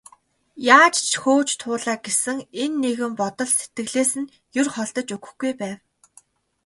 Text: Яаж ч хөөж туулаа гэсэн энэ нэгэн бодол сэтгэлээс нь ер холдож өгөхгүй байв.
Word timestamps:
Яаж 0.75 0.95
ч 1.09 1.11
хөөж 1.21 1.49
туулаа 1.61 1.97
гэсэн 2.05 2.37
энэ 2.63 2.77
нэгэн 2.83 3.13
бодол 3.19 3.51
сэтгэлээс 3.59 4.11
нь 4.21 4.31
ер 4.59 4.67
холдож 4.73 5.07
өгөхгүй 5.15 5.51
байв. 5.61 5.77